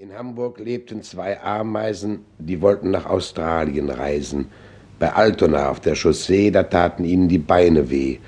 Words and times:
In 0.00 0.16
Hamburg 0.16 0.60
lebten 0.60 1.02
zwei 1.02 1.40
Ameisen, 1.40 2.24
die 2.38 2.60
wollten 2.60 2.92
nach 2.92 3.06
Australien 3.06 3.90
reisen. 3.90 4.46
Bei 5.00 5.12
Altona 5.12 5.70
auf 5.70 5.80
der 5.80 5.96
Chaussee, 5.96 6.52
da 6.52 6.62
taten 6.62 7.04
ihnen 7.04 7.26
die 7.26 7.38
Beine 7.38 7.90
weh. 7.90 8.18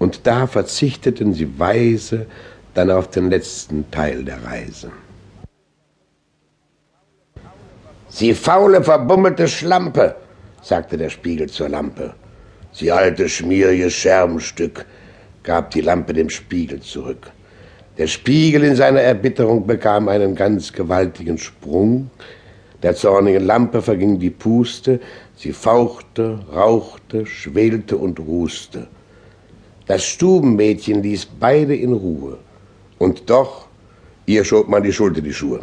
Und 0.00 0.26
da 0.26 0.48
verzichteten 0.48 1.32
sie 1.32 1.60
weise 1.60 2.26
dann 2.74 2.90
auf 2.90 3.08
den 3.08 3.30
letzten 3.30 3.88
Teil 3.92 4.24
der 4.24 4.42
Reise. 4.42 4.90
Sie 8.08 8.34
faule, 8.34 8.82
verbummelte 8.82 9.46
Schlampe, 9.46 10.16
sagte 10.60 10.96
der 10.98 11.10
Spiegel 11.10 11.48
zur 11.48 11.68
Lampe. 11.68 12.14
Sie 12.72 12.90
alte, 12.90 13.28
schmierige 13.28 13.92
Scherbenstück, 13.92 14.86
gab 15.44 15.70
die 15.70 15.82
Lampe 15.82 16.14
dem 16.14 16.30
Spiegel 16.30 16.80
zurück. 16.80 17.30
Der 17.98 18.06
Spiegel 18.06 18.64
in 18.64 18.74
seiner 18.74 19.00
Erbitterung 19.00 19.66
bekam 19.66 20.08
einen 20.08 20.34
ganz 20.34 20.72
gewaltigen 20.72 21.36
Sprung. 21.36 22.10
Der 22.82 22.94
zornigen 22.94 23.44
Lampe 23.44 23.82
verging 23.82 24.18
die 24.18 24.30
Puste, 24.30 24.98
sie 25.36 25.52
fauchte, 25.52 26.38
rauchte, 26.54 27.26
schwelte 27.26 27.98
und 27.98 28.18
rußte. 28.18 28.86
Das 29.86 30.04
Stubenmädchen 30.04 31.02
ließ 31.02 31.26
beide 31.38 31.76
in 31.76 31.92
Ruhe. 31.92 32.38
Und 32.98 33.28
doch, 33.28 33.66
ihr 34.24 34.42
schob 34.44 34.68
man 34.68 34.82
die 34.82 34.92
Schuld 34.92 35.18
in 35.18 35.24
die 35.24 35.32
Schuhe. 35.34 35.60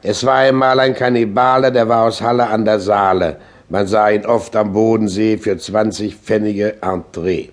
Es 0.00 0.24
war 0.24 0.36
einmal 0.36 0.78
ein 0.78 0.94
Kannibale, 0.94 1.72
der 1.72 1.88
war 1.88 2.06
aus 2.06 2.20
Halle 2.20 2.46
an 2.46 2.64
der 2.64 2.78
Saale. 2.78 3.38
Man 3.68 3.86
sah 3.88 4.10
ihn 4.10 4.24
oft 4.24 4.54
am 4.54 4.72
Bodensee 4.72 5.36
für 5.36 5.58
20 5.58 6.14
Pfennige 6.14 6.80
Entree. 6.82 7.48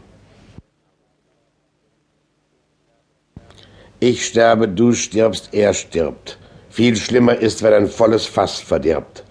Ich 4.02 4.26
sterbe, 4.26 4.68
du 4.68 4.92
stirbst, 4.92 5.50
er 5.54 5.74
stirbt. 5.74 6.38
Viel 6.70 6.98
schlimmer 6.98 7.38
ist, 7.38 7.64
wenn 7.64 7.74
ein 7.74 7.88
volles 7.88 8.26
Fass 8.26 8.60
verdirbt. 8.60 9.24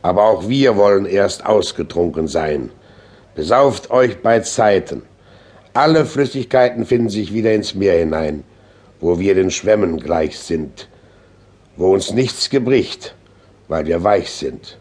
Aber 0.00 0.24
auch 0.24 0.48
wir 0.48 0.76
wollen 0.76 1.04
erst 1.04 1.44
ausgetrunken 1.44 2.26
sein. 2.26 2.70
Besauft 3.34 3.90
euch 3.90 4.22
bei 4.22 4.40
Zeiten. 4.40 5.02
Alle 5.74 6.06
Flüssigkeiten 6.06 6.86
finden 6.86 7.10
sich 7.10 7.34
wieder 7.34 7.52
ins 7.52 7.74
Meer 7.74 7.98
hinein, 7.98 8.44
wo 9.00 9.18
wir 9.18 9.34
den 9.34 9.50
Schwämmen 9.50 9.98
gleich 9.98 10.38
sind, 10.38 10.88
wo 11.76 11.92
uns 11.92 12.12
nichts 12.12 12.48
gebricht, 12.48 13.14
weil 13.68 13.84
wir 13.84 14.02
weich 14.02 14.30
sind. 14.30 14.78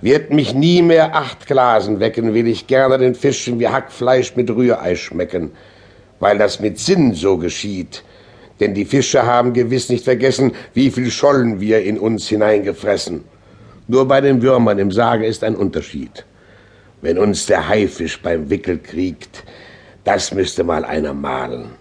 Wird 0.00 0.32
mich 0.32 0.54
nie 0.54 0.80
mehr 0.80 1.14
acht 1.14 1.46
Glasen 1.46 2.00
wecken, 2.00 2.32
will 2.32 2.46
ich 2.46 2.66
gerne 2.66 2.96
den 2.96 3.14
Fischen 3.14 3.60
wie 3.60 3.68
Hackfleisch 3.68 4.34
mit 4.34 4.48
Rührei 4.48 4.96
schmecken, 4.96 5.50
weil 6.20 6.38
das 6.38 6.60
mit 6.60 6.78
Sinn 6.78 7.12
so 7.12 7.36
geschieht, 7.36 8.02
denn 8.64 8.72
die 8.72 8.86
Fische 8.86 9.26
haben 9.26 9.52
gewiss 9.52 9.90
nicht 9.90 10.04
vergessen, 10.04 10.52
wie 10.72 10.90
viel 10.90 11.10
Schollen 11.10 11.60
wir 11.60 11.82
in 11.82 11.98
uns 11.98 12.26
hineingefressen. 12.28 13.22
Nur 13.88 14.08
bei 14.08 14.22
den 14.22 14.40
Würmern 14.40 14.78
im 14.78 14.90
Sage 14.90 15.26
ist 15.26 15.44
ein 15.44 15.54
Unterschied. 15.54 16.24
Wenn 17.02 17.18
uns 17.18 17.44
der 17.44 17.68
Haifisch 17.68 18.22
beim 18.22 18.48
Wickel 18.48 18.78
kriegt, 18.78 19.44
das 20.04 20.32
müsste 20.32 20.64
mal 20.64 20.86
einer 20.86 21.12
malen. 21.12 21.72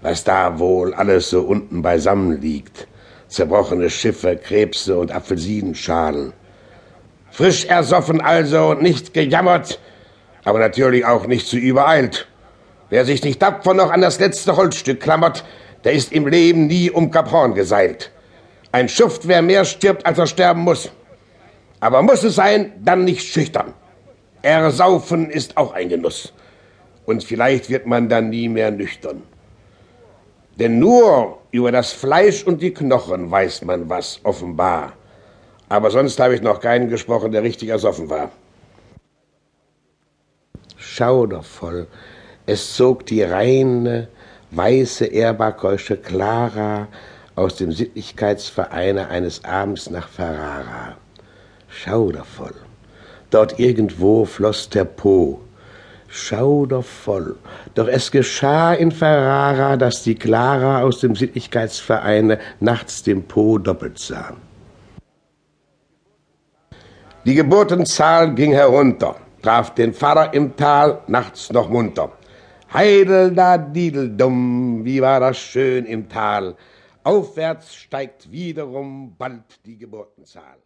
Was 0.00 0.22
da 0.22 0.60
wohl 0.60 0.94
alles 0.94 1.30
so 1.30 1.40
unten 1.40 1.82
beisammen 1.82 2.40
liegt. 2.40 2.86
Zerbrochene 3.26 3.90
Schiffe, 3.90 4.36
Krebse 4.36 4.96
und 4.96 5.10
Apfelsinenschalen. 5.10 6.32
Frisch 7.32 7.64
ersoffen 7.64 8.20
also 8.20 8.68
und 8.68 8.82
nicht 8.82 9.12
gejammert, 9.12 9.80
aber 10.44 10.60
natürlich 10.60 11.04
auch 11.04 11.26
nicht 11.26 11.48
zu 11.48 11.56
übereilt. 11.56 12.28
Wer 12.90 13.04
sich 13.04 13.24
nicht 13.24 13.40
tapfer 13.40 13.74
noch 13.74 13.90
an 13.90 14.02
das 14.02 14.20
letzte 14.20 14.56
Holzstück 14.56 15.00
klammert, 15.00 15.42
der 15.86 15.92
ist 15.92 16.12
im 16.12 16.26
Leben 16.26 16.66
nie 16.66 16.90
um 16.90 17.12
Kap 17.12 17.30
Horn 17.30 17.54
geseilt. 17.54 18.10
Ein 18.72 18.88
Schuft, 18.88 19.28
wer 19.28 19.40
mehr 19.40 19.64
stirbt, 19.64 20.04
als 20.04 20.18
er 20.18 20.26
sterben 20.26 20.62
muss. 20.62 20.90
Aber 21.78 22.02
muss 22.02 22.24
es 22.24 22.34
sein, 22.34 22.72
dann 22.82 23.04
nicht 23.04 23.22
schüchtern. 23.22 23.72
Ersaufen 24.42 25.30
ist 25.30 25.56
auch 25.56 25.74
ein 25.74 25.88
Genuss. 25.88 26.32
Und 27.04 27.22
vielleicht 27.22 27.70
wird 27.70 27.86
man 27.86 28.08
dann 28.08 28.30
nie 28.30 28.48
mehr 28.48 28.72
nüchtern. 28.72 29.22
Denn 30.56 30.80
nur 30.80 31.38
über 31.52 31.70
das 31.70 31.92
Fleisch 31.92 32.42
und 32.42 32.60
die 32.60 32.74
Knochen 32.74 33.30
weiß 33.30 33.62
man 33.62 33.88
was, 33.88 34.18
offenbar. 34.24 34.92
Aber 35.68 35.92
sonst 35.92 36.18
habe 36.18 36.34
ich 36.34 36.42
noch 36.42 36.58
keinen 36.58 36.88
gesprochen, 36.88 37.30
der 37.30 37.44
richtig 37.44 37.68
ersoffen 37.68 38.10
war. 38.10 38.32
Schaudervoll. 40.76 41.86
Es 42.44 42.74
zog 42.74 43.06
die 43.06 43.22
reine, 43.22 44.08
weiße 44.50 45.12
Erbarkeusche 45.12 45.96
Clara 45.96 46.88
aus 47.34 47.56
dem 47.56 47.72
Sittlichkeitsvereine 47.72 49.08
eines 49.08 49.44
Abends 49.44 49.90
nach 49.90 50.08
Ferrara. 50.08 50.96
Schaudervoll. 51.68 52.54
Dort 53.30 53.58
irgendwo 53.58 54.24
floss 54.24 54.68
der 54.70 54.84
Po. 54.84 55.40
Schaudervoll. 56.08 57.36
Doch 57.74 57.88
es 57.88 58.10
geschah 58.10 58.72
in 58.72 58.92
Ferrara, 58.92 59.76
dass 59.76 60.02
die 60.02 60.14
Clara 60.14 60.82
aus 60.82 61.00
dem 61.00 61.14
Sittlichkeitsvereine 61.14 62.38
nachts 62.60 63.02
den 63.02 63.24
Po 63.24 63.58
doppelt 63.58 63.98
sah. 63.98 64.32
Die 67.26 67.34
Geburtenzahl 67.34 68.34
ging 68.34 68.52
herunter, 68.52 69.16
traf 69.42 69.74
den 69.74 69.92
Pfarrer 69.92 70.32
im 70.32 70.56
Tal 70.56 71.00
nachts 71.08 71.52
noch 71.52 71.68
munter. 71.68 72.12
Heidel 72.72 73.32
da 73.32 73.58
Diedeldum, 73.58 74.84
wie 74.84 75.00
war 75.00 75.20
das 75.20 75.38
schön 75.38 75.86
im 75.86 76.08
Tal. 76.08 76.56
Aufwärts 77.04 77.74
steigt 77.76 78.30
wiederum 78.32 79.16
bald 79.16 79.64
die 79.64 79.78
Geburtenzahl. 79.78 80.58